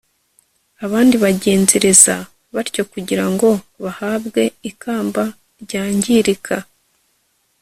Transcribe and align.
abandi 0.85 1.15
bagenzereza 1.23 2.15
batyo 2.55 2.83
kugira 2.91 3.25
ngo 3.31 3.49
bahabwe 3.83 4.43
ikamba 4.69 5.23
ryangirika 5.61 6.55